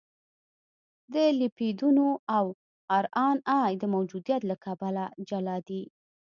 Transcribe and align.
د 1.13 1.15
لیپیدونو 1.39 2.07
او 2.37 2.45
ار 2.97 3.05
ان 3.25 3.37
اې 3.59 3.71
د 3.81 3.83
موجودیت 3.95 4.41
له 4.49 4.55
کبله 4.65 5.03
جلا 5.29 5.57
دي. 5.67 5.83